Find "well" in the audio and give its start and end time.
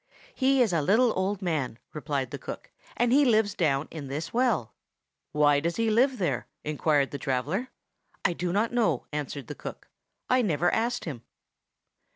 4.33-4.73